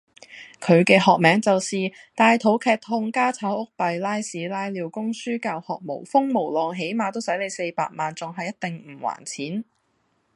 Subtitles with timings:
[0.59, 1.75] 佢嘅學名就是：
[2.15, 9.63] 大肚劇痛家吵屋閉拉屎拉尿供書教學無風無浪起碼都洗你四百萬，仲喺一定唔還錢